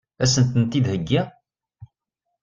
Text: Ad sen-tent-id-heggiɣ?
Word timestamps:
Ad 0.23 0.29
sen-tent-id-heggiɣ? 0.33 1.27